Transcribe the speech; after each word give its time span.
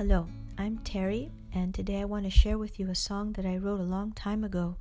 Hello, 0.00 0.28
I'm 0.56 0.78
Terry, 0.78 1.30
and 1.52 1.74
today 1.74 2.00
I 2.00 2.06
want 2.06 2.24
to 2.24 2.30
share 2.30 2.56
with 2.56 2.80
you 2.80 2.88
a 2.88 2.94
song 2.94 3.34
that 3.34 3.44
I 3.44 3.58
wrote 3.58 3.80
a 3.80 3.82
long 3.82 4.12
time 4.12 4.42
ago 4.42 4.76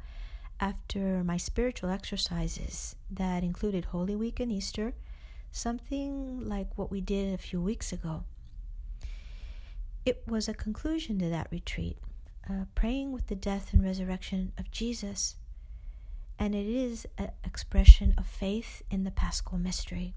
after 0.62 1.26
my 1.26 1.36
spiritual 1.36 1.90
exercises 1.90 2.96
that 3.12 3.44
included 3.44 3.84
Holy 3.84 4.16
Week 4.16 4.40
and 4.40 4.50
Easter, 4.50 4.94
something 5.52 6.48
like 6.48 6.78
what 6.78 6.90
we 6.90 7.02
did 7.02 7.34
a 7.34 7.38
few 7.38 7.60
weeks 7.60 7.92
ago. 7.92 8.24
It 10.06 10.24
was 10.26 10.48
a 10.48 10.54
conclusion 10.54 11.20
to 11.20 11.28
that 11.28 11.50
retreat, 11.52 11.98
uh, 12.50 12.64
praying 12.74 13.12
with 13.12 13.28
the 13.28 13.36
death 13.36 13.74
and 13.74 13.84
resurrection 13.84 14.54
of 14.58 14.72
Jesus, 14.72 15.36
and 16.40 16.56
it 16.56 16.66
is 16.66 17.06
an 17.18 17.32
expression 17.44 18.14
of 18.18 18.26
faith 18.26 18.84
in 18.90 19.04
the 19.04 19.12
paschal 19.12 19.58
mystery. 19.58 20.14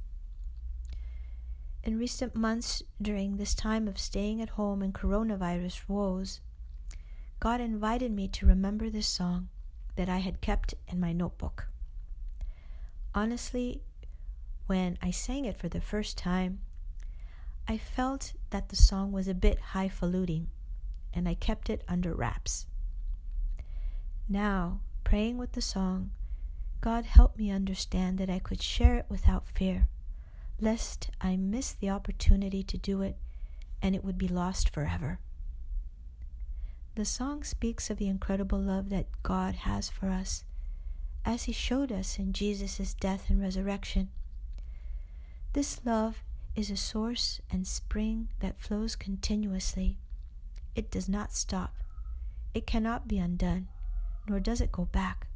In 1.85 1.99
recent 1.99 2.37
months, 2.37 2.85
during 3.01 3.37
this 3.37 3.57
time 3.57 3.89
of 3.89 3.99
staying 3.99 4.41
at 4.41 4.51
home 4.51 4.83
and 4.83 4.95
coronavirus 4.95 5.89
woes, 5.89 6.41
God 7.41 7.61
invited 7.61 8.13
me 8.13 8.29
to 8.29 8.47
remember 8.47 8.89
this 8.89 9.09
song 9.09 9.49
that 9.97 10.09
I 10.09 10.19
had 10.19 10.41
kept 10.41 10.75
in 10.87 11.01
my 11.01 11.13
notebook. 11.13 11.67
Honestly, 13.17 13.83
when 14.69 14.97
I 15.03 15.11
sang 15.11 15.45
it 15.45 15.59
for 15.59 15.69
the 15.69 15.81
first 15.81 16.17
time, 16.17 16.61
I 17.67 17.79
felt 17.79 18.35
that 18.51 18.69
the 18.69 18.77
song 18.77 19.11
was 19.11 19.27
a 19.27 19.35
bit 19.35 19.59
highfalutin, 19.73 20.49
and 21.13 21.29
I 21.29 21.35
kept 21.35 21.69
it 21.69 21.83
under 21.89 22.15
wraps. 22.15 22.67
Now, 24.29 24.81
praying 25.03 25.37
with 25.37 25.53
the 25.53 25.61
song, 25.61 26.13
God 26.81 27.07
helped 27.07 27.39
me 27.39 27.51
understand 27.51 28.19
that 28.19 28.31
I 28.31 28.39
could 28.39 28.63
share 28.63 28.97
it 28.97 29.07
without 29.09 29.49
fear 29.49 29.89
lest 30.61 31.11
I 31.21 31.37
miss 31.37 31.73
the 31.73 31.91
opportunity 31.91 32.63
to 32.63 32.79
do 32.79 33.03
it 33.03 33.17
and 33.83 33.95
it 33.95 34.05
would 34.05 34.19
be 34.19 34.29
lost 34.29 34.69
forever. 34.69 35.19
The 36.95 37.05
song 37.05 37.43
speaks 37.43 37.91
of 37.91 37.97
the 37.97 38.09
incredible 38.09 38.61
love 38.61 38.91
that 38.91 39.07
God 39.23 39.55
has 39.55 39.89
for 39.89 40.09
us, 40.09 40.45
as 41.25 41.45
He 41.45 41.53
showed 41.53 41.91
us 41.91 42.19
in 42.19 42.33
Jesus' 42.33 42.95
death 42.95 43.31
and 43.31 43.41
resurrection. 43.41 44.11
This 45.55 45.81
love 45.85 46.23
is 46.55 46.71
a 46.71 46.77
source 46.77 47.41
and 47.51 47.67
spring 47.67 48.29
that 48.41 48.61
flows 48.61 48.95
continuously. 48.95 49.97
It 50.75 50.91
does 50.91 51.09
not 51.09 51.33
stop. 51.33 51.75
It 52.55 52.67
cannot 52.67 53.09
be 53.09 53.19
undone, 53.19 53.69
nor 54.29 54.39
does 54.39 54.61
it 54.61 54.71
go 54.71 54.85
back. 54.85 55.27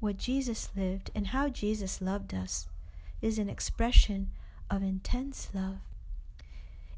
What 0.00 0.18
Jesus 0.18 0.68
lived 0.76 1.10
and 1.14 1.28
how 1.28 1.48
Jesus 1.48 2.02
loved 2.02 2.34
us 2.34 2.68
is 3.24 3.38
an 3.38 3.48
expression 3.48 4.30
of 4.70 4.82
intense 4.82 5.48
love. 5.54 5.78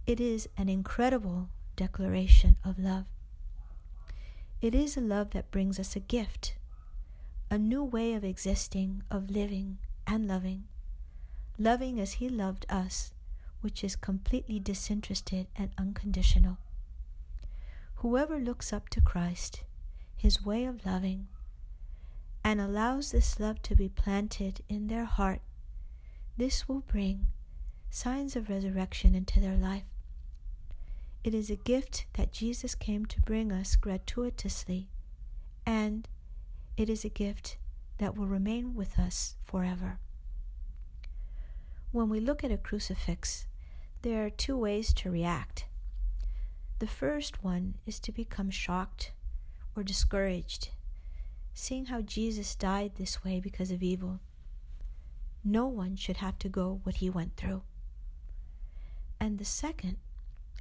It 0.08 0.18
is 0.18 0.48
an 0.56 0.68
incredible 0.68 1.50
declaration 1.76 2.56
of 2.64 2.80
love. 2.80 3.04
It 4.60 4.74
is 4.74 4.96
a 4.96 5.00
love 5.00 5.30
that 5.30 5.52
brings 5.52 5.78
us 5.78 5.94
a 5.94 6.00
gift, 6.00 6.56
a 7.48 7.58
new 7.58 7.84
way 7.84 8.12
of 8.12 8.24
existing, 8.24 9.04
of 9.08 9.30
living 9.30 9.78
and 10.04 10.26
loving, 10.26 10.64
loving 11.60 12.00
as 12.00 12.14
He 12.14 12.28
loved 12.28 12.66
us, 12.68 13.12
which 13.60 13.84
is 13.84 13.94
completely 13.94 14.58
disinterested 14.58 15.46
and 15.54 15.70
unconditional. 15.78 16.58
Whoever 18.02 18.40
looks 18.40 18.72
up 18.72 18.88
to 18.88 19.00
Christ, 19.00 19.62
His 20.16 20.44
way 20.44 20.64
of 20.64 20.84
loving, 20.84 21.28
and 22.42 22.60
allows 22.60 23.12
this 23.12 23.38
love 23.38 23.62
to 23.62 23.76
be 23.76 23.88
planted 23.88 24.62
in 24.68 24.88
their 24.88 25.04
heart 25.04 25.40
this 26.36 26.68
will 26.68 26.80
bring 26.80 27.28
signs 27.90 28.36
of 28.36 28.50
resurrection 28.50 29.14
into 29.14 29.40
their 29.40 29.56
life. 29.56 29.84
It 31.24 31.34
is 31.34 31.50
a 31.50 31.56
gift 31.56 32.06
that 32.14 32.32
Jesus 32.32 32.74
came 32.74 33.06
to 33.06 33.20
bring 33.22 33.50
us 33.50 33.74
gratuitously, 33.74 34.88
and 35.64 36.06
it 36.76 36.90
is 36.90 37.04
a 37.04 37.08
gift 37.08 37.56
that 37.98 38.16
will 38.16 38.26
remain 38.26 38.74
with 38.74 38.98
us 38.98 39.36
forever. 39.42 39.98
When 41.90 42.08
we 42.08 42.20
look 42.20 42.44
at 42.44 42.52
a 42.52 42.58
crucifix, 42.58 43.46
there 44.02 44.24
are 44.24 44.30
two 44.30 44.56
ways 44.56 44.92
to 44.94 45.10
react. 45.10 45.64
The 46.78 46.86
first 46.86 47.42
one 47.42 47.76
is 47.86 47.98
to 48.00 48.12
become 48.12 48.50
shocked 48.50 49.12
or 49.74 49.82
discouraged, 49.82 50.68
seeing 51.54 51.86
how 51.86 52.02
Jesus 52.02 52.54
died 52.54 52.92
this 52.96 53.24
way 53.24 53.40
because 53.40 53.70
of 53.70 53.82
evil. 53.82 54.20
No 55.48 55.66
one 55.68 55.94
should 55.94 56.16
have 56.16 56.40
to 56.40 56.48
go 56.48 56.80
what 56.82 56.96
he 56.96 57.08
went 57.08 57.36
through. 57.36 57.62
And 59.20 59.38
the 59.38 59.44
second 59.44 59.98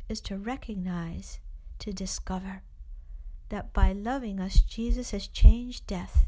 is 0.08 0.22
to 0.22 0.38
recognize, 0.38 1.40
to 1.80 1.92
discover 1.92 2.62
that 3.50 3.74
by 3.74 3.94
loving 3.94 4.40
us, 4.40 4.62
Jesus 4.62 5.10
has 5.10 5.28
changed 5.28 5.88
death. 5.88 6.28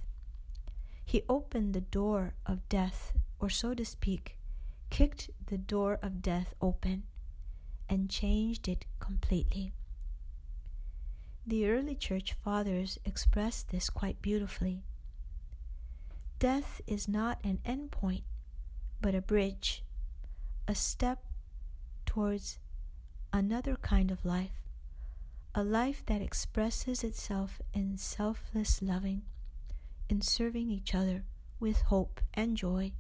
He 1.06 1.22
opened 1.30 1.76
the 1.76 1.82
door 1.82 2.34
of 2.48 2.68
death, 2.68 3.14
or 3.40 3.52
so 3.52 3.76
to 3.76 3.86
speak, 3.86 4.40
kicked 4.90 5.30
the 5.46 5.60
door 5.60 6.00
of 6.02 6.24
death 6.24 6.56
open 6.60 7.04
and 7.88 8.10
changed 8.10 8.68
it 8.68 8.86
completely. 9.00 9.72
The 11.46 11.70
early 11.70 11.94
church 11.94 12.34
fathers 12.34 12.98
expressed 13.06 13.70
this 13.70 13.92
quite 13.92 14.20
beautifully. 14.20 14.82
Death 16.40 16.82
is 16.88 17.08
not 17.08 17.40
an 17.44 17.60
endpoint, 17.64 18.24
but 19.02 19.16
a 19.16 19.22
bridge, 19.22 19.84
a 20.68 20.76
step 20.76 21.24
towards 22.06 22.60
another 23.32 23.76
kind 23.78 24.12
of 24.12 24.26
life, 24.26 24.62
a 25.54 25.64
life 25.64 26.04
that 26.06 26.22
expresses 26.22 27.04
itself 27.04 27.62
in 27.74 27.98
selfless 27.98 28.82
loving, 28.82 29.24
in 30.10 30.22
serving 30.22 30.70
each 30.70 30.96
other 30.96 31.24
with 31.60 31.82
hope 31.84 32.22
and 32.34 32.58
joy, 32.58 32.92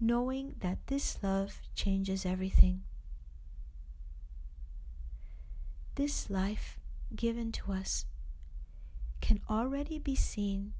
knowing 0.00 0.54
that 0.60 0.86
this 0.86 1.18
love 1.22 1.60
changes 1.74 2.24
everything. 2.24 2.82
This 5.94 6.30
life 6.30 6.78
given 7.14 7.50
to 7.52 7.72
us 7.72 8.06
can 9.20 9.40
already 9.50 9.98
be 9.98 10.14
seen 10.14 10.72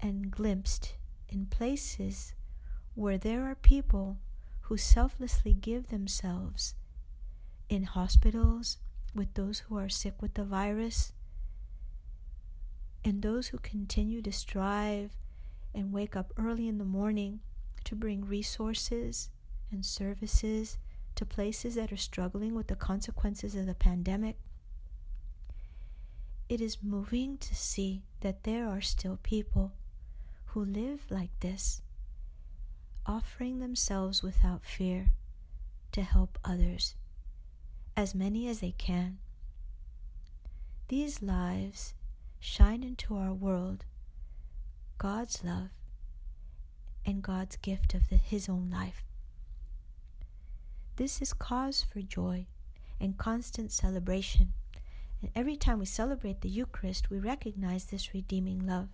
and 0.00 0.30
glimpsed 0.30 0.94
in 1.28 1.46
places 1.46 2.34
where 2.94 3.18
there 3.18 3.44
are 3.44 3.54
people 3.54 4.18
who 4.62 4.76
selflessly 4.76 5.52
give 5.52 5.88
themselves 5.88 6.74
in 7.68 7.84
hospitals 7.84 8.78
with 9.14 9.34
those 9.34 9.60
who 9.60 9.76
are 9.76 9.88
sick 9.88 10.14
with 10.20 10.34
the 10.34 10.44
virus, 10.44 11.12
and 13.04 13.20
those 13.20 13.48
who 13.48 13.58
continue 13.58 14.22
to 14.22 14.32
strive 14.32 15.10
and 15.74 15.92
wake 15.92 16.16
up 16.16 16.32
early 16.38 16.68
in 16.68 16.78
the 16.78 16.84
morning 16.84 17.40
to 17.84 17.94
bring 17.94 18.24
resources 18.24 19.28
and 19.70 19.84
services 19.84 20.78
to 21.14 21.26
places 21.26 21.74
that 21.74 21.92
are 21.92 21.96
struggling 21.96 22.54
with 22.54 22.68
the 22.68 22.76
consequences 22.76 23.54
of 23.54 23.66
the 23.66 23.74
pandemic. 23.74 24.36
It 26.48 26.60
is 26.60 26.82
moving 26.82 27.38
to 27.38 27.54
see 27.54 28.04
that 28.20 28.44
there 28.44 28.68
are 28.68 28.80
still 28.80 29.18
people 29.22 29.72
who 30.46 30.64
live 30.64 31.02
like 31.10 31.30
this 31.40 31.82
offering 33.06 33.58
themselves 33.58 34.22
without 34.22 34.64
fear 34.64 35.12
to 35.92 36.02
help 36.02 36.38
others, 36.44 36.94
as 37.96 38.14
many 38.14 38.48
as 38.48 38.60
they 38.60 38.72
can. 38.72 39.18
These 40.88 41.22
lives 41.22 41.94
shine 42.40 42.82
into 42.82 43.16
our 43.16 43.32
world 43.32 43.84
God's 44.98 45.42
love 45.44 45.70
and 47.06 47.22
God's 47.22 47.56
gift 47.56 47.94
of 47.94 48.08
the, 48.08 48.16
His 48.16 48.48
own 48.48 48.70
life. 48.70 49.04
This 50.96 51.20
is 51.20 51.32
cause 51.32 51.82
for 51.82 52.00
joy 52.00 52.46
and 53.00 53.18
constant 53.18 53.72
celebration. 53.72 54.52
And 55.20 55.30
every 55.34 55.56
time 55.56 55.78
we 55.78 55.86
celebrate 55.86 56.40
the 56.40 56.48
Eucharist, 56.48 57.10
we 57.10 57.18
recognize 57.18 57.86
this 57.86 58.14
redeeming 58.14 58.66
love. 58.66 58.88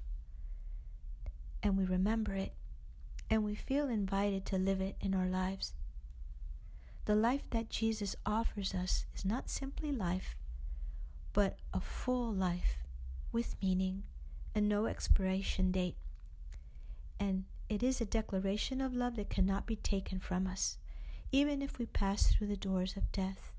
And 1.63 1.77
we 1.77 1.85
remember 1.85 2.35
it 2.35 2.55
and 3.31 3.45
we 3.45 3.55
feel 3.55 3.89
invited 3.89 4.45
to 4.45 4.59
live 4.59 4.81
it 4.81 4.97
in 5.01 5.15
our 5.15 5.29
lives. 5.29 5.73
The 7.05 7.15
life 7.15 7.49
that 7.51 7.71
Jesus 7.71 8.17
offers 8.27 8.75
us 8.75 9.07
is 9.15 9.25
not 9.25 9.49
simply 9.49 9.93
life, 9.93 10.37
but 11.33 11.57
a 11.73 11.81
full 11.81 12.33
life 12.33 12.83
with 13.33 13.55
meaning 13.63 14.03
and 14.55 14.69
no 14.69 14.87
expiration 14.87 15.71
date. 15.71 15.97
And 17.21 17.45
it 17.69 17.85
is 17.85 18.01
a 18.01 18.05
declaration 18.05 18.81
of 18.81 18.95
love 18.95 19.15
that 19.17 19.31
cannot 19.31 19.67
be 19.67 19.77
taken 19.77 20.19
from 20.19 20.47
us, 20.47 20.79
even 21.31 21.63
if 21.63 21.79
we 21.79 21.87
pass 21.87 22.27
through 22.33 22.49
the 22.49 22.57
doors 22.57 22.97
of 22.97 23.13
death. 23.13 23.55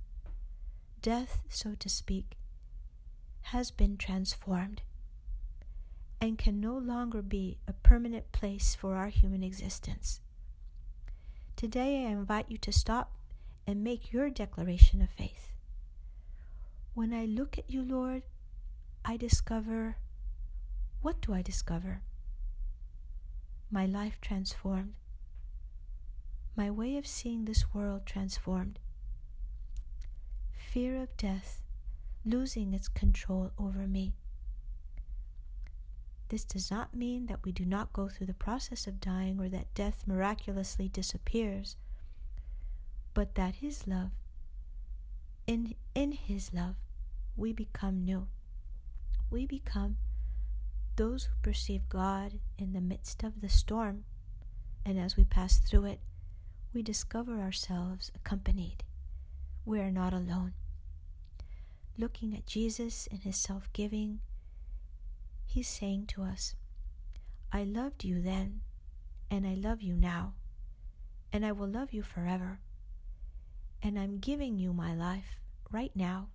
Death, 1.01 1.41
so 1.47 1.75
to 1.79 1.89
speak, 1.89 2.37
has 3.43 3.71
been 3.71 3.97
transformed 3.97 4.81
and 6.21 6.37
can 6.37 6.61
no 6.61 6.77
longer 6.77 7.23
be 7.23 7.57
a 7.67 7.73
permanent 7.73 8.31
place 8.31 8.75
for 8.75 8.95
our 8.95 9.07
human 9.07 9.41
existence. 9.43 10.21
Today, 11.55 12.05
I 12.05 12.11
invite 12.11 12.45
you 12.49 12.57
to 12.59 12.71
stop 12.71 13.11
and 13.65 13.83
make 13.83 14.13
your 14.13 14.29
declaration 14.29 15.01
of 15.01 15.09
faith. 15.09 15.51
When 16.93 17.11
I 17.11 17.25
look 17.25 17.57
at 17.57 17.69
you, 17.69 17.83
Lord, 17.83 18.21
I 19.03 19.17
discover 19.17 19.97
what 21.01 21.19
do 21.21 21.33
I 21.33 21.41
discover? 21.41 22.01
My 23.71 23.87
life 23.87 24.19
transformed. 24.21 24.93
My 26.55 26.69
way 26.69 26.95
of 26.97 27.07
seeing 27.07 27.45
this 27.45 27.73
world 27.73 28.05
transformed. 28.05 28.77
Fear 30.53 31.01
of 31.01 31.17
death 31.17 31.63
losing 32.23 32.75
its 32.75 32.87
control 32.87 33.51
over 33.57 33.87
me. 33.87 34.13
This 36.31 36.45
does 36.45 36.71
not 36.71 36.95
mean 36.95 37.25
that 37.25 37.43
we 37.43 37.51
do 37.51 37.65
not 37.65 37.91
go 37.91 38.07
through 38.07 38.27
the 38.27 38.33
process 38.33 38.87
of 38.87 39.01
dying 39.01 39.37
or 39.37 39.49
that 39.49 39.73
death 39.73 40.05
miraculously 40.07 40.87
disappears, 40.87 41.75
but 43.13 43.35
that 43.35 43.55
His 43.55 43.85
love, 43.85 44.11
in, 45.45 45.75
in 45.93 46.13
His 46.13 46.53
love, 46.53 46.75
we 47.35 47.51
become 47.51 48.05
new. 48.05 48.27
We 49.29 49.45
become 49.45 49.97
those 50.95 51.25
who 51.25 51.33
perceive 51.41 51.89
God 51.89 52.39
in 52.57 52.71
the 52.71 52.79
midst 52.79 53.23
of 53.23 53.41
the 53.41 53.49
storm, 53.49 54.05
and 54.85 54.97
as 54.97 55.17
we 55.17 55.25
pass 55.25 55.57
through 55.59 55.83
it, 55.83 55.99
we 56.73 56.81
discover 56.81 57.41
ourselves 57.41 58.09
accompanied. 58.15 58.85
We 59.65 59.81
are 59.81 59.91
not 59.91 60.13
alone. 60.13 60.53
Looking 61.97 62.33
at 62.33 62.45
Jesus 62.45 63.05
in 63.07 63.17
his 63.17 63.35
self 63.35 63.67
giving, 63.73 64.21
he's 65.51 65.67
saying 65.67 66.05
to 66.07 66.23
us, 66.23 66.55
I 67.51 67.63
loved 67.63 68.05
you 68.05 68.21
then, 68.21 68.61
and 69.29 69.45
I 69.45 69.53
love 69.53 69.81
you 69.81 69.95
now, 69.95 70.33
and 71.33 71.45
I 71.45 71.51
will 71.51 71.67
love 71.67 71.91
you 71.91 72.03
forever. 72.03 72.61
And 73.83 73.99
I'm 73.99 74.19
giving 74.19 74.57
you 74.57 74.71
my 74.71 74.93
life 74.93 75.39
right 75.69 75.91
now 75.93 76.29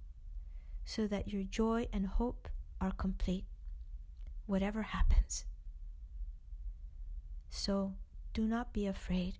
so 0.84 1.06
that 1.06 1.32
your 1.32 1.44
joy 1.44 1.88
and 1.92 2.06
hope 2.06 2.48
are 2.80 2.90
complete, 2.90 3.46
whatever 4.44 4.82
happens. 4.82 5.46
So 7.48 7.94
do 8.34 8.42
not 8.42 8.74
be 8.74 8.86
afraid. 8.86 9.38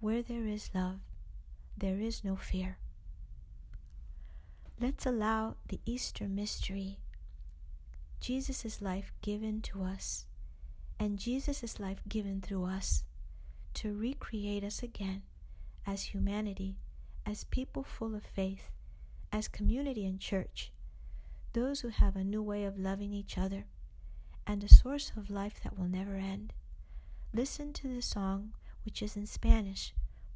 Where 0.00 0.22
there 0.22 0.46
is 0.46 0.70
love, 0.74 0.98
there 1.76 1.98
is 1.98 2.22
no 2.22 2.36
fear. 2.36 2.76
Let's 4.78 5.06
allow 5.06 5.56
the 5.68 5.80
Easter 5.86 6.28
mystery, 6.28 6.98
Jesus' 8.22 8.80
life 8.80 9.12
given 9.20 9.60
to 9.62 9.82
us, 9.82 10.26
and 10.96 11.18
Jesus' 11.18 11.80
life 11.80 12.02
given 12.08 12.40
through 12.40 12.66
us, 12.66 13.02
to 13.74 13.92
recreate 13.92 14.62
us 14.62 14.80
again 14.80 15.22
as 15.84 16.04
humanity, 16.04 16.76
as 17.26 17.42
people 17.42 17.82
full 17.82 18.14
of 18.14 18.22
faith 18.22 18.70
as 19.32 19.48
community 19.48 20.06
and 20.06 20.20
church, 20.20 20.70
those 21.52 21.80
who 21.80 21.88
have 21.88 22.14
a 22.14 22.22
new 22.22 22.42
way 22.42 22.64
of 22.64 22.78
loving 22.78 23.12
each 23.12 23.36
other 23.36 23.64
and 24.46 24.62
a 24.62 24.68
source 24.68 25.10
of 25.16 25.28
life 25.28 25.60
that 25.64 25.76
will 25.76 25.88
never 25.88 26.14
end. 26.14 26.52
Listen 27.34 27.72
to 27.72 27.88
the 27.88 28.02
song, 28.02 28.52
which 28.84 29.02
is 29.02 29.16
in 29.16 29.26
Spanish, 29.26 29.94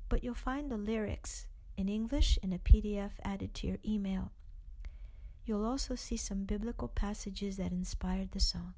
but 0.08 0.24
you'll 0.24 0.34
find 0.34 0.70
the 0.70 0.76
lyrics 0.76 1.46
in 1.76 1.88
English 1.88 2.36
in 2.42 2.52
a 2.52 2.58
PDF 2.58 3.12
added 3.22 3.54
to 3.54 3.68
your 3.68 3.78
email. 3.86 4.32
You'll 5.46 5.64
also 5.64 5.94
see 5.94 6.16
some 6.16 6.42
biblical 6.44 6.88
passages 6.88 7.56
that 7.56 7.70
inspired 7.70 8.32
the 8.32 8.40
song. 8.40 8.74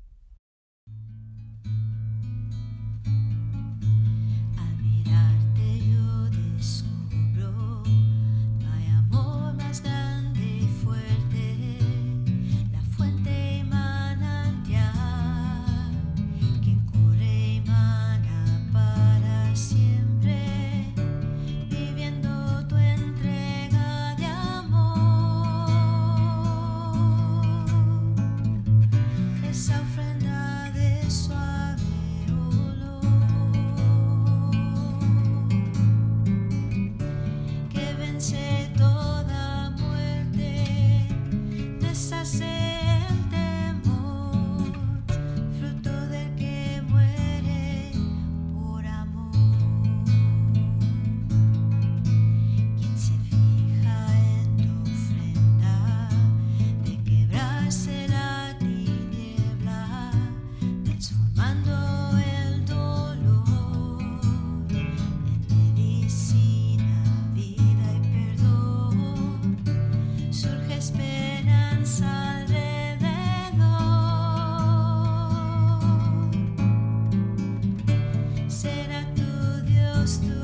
lost 80.08 80.37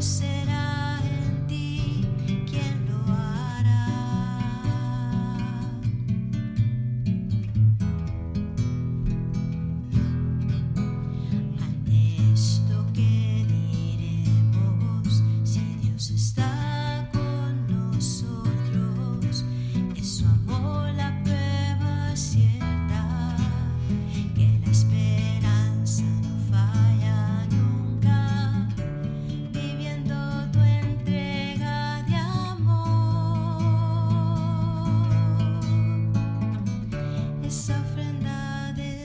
close 0.00 0.37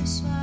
side. 0.06 0.43